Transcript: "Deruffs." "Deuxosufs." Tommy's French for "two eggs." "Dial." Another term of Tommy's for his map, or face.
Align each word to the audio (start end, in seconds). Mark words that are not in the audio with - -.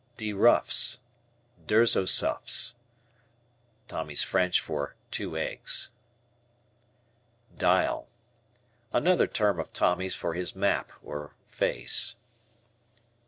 "Deruffs." 0.17 0.97
"Deuxosufs." 1.67 2.73
Tommy's 3.87 4.23
French 4.23 4.59
for 4.59 4.95
"two 5.11 5.37
eggs." 5.37 5.91
"Dial." 7.55 8.07
Another 8.91 9.27
term 9.27 9.59
of 9.59 9.71
Tommy's 9.73 10.15
for 10.15 10.33
his 10.33 10.55
map, 10.55 10.91
or 11.03 11.35
face. 11.45 12.15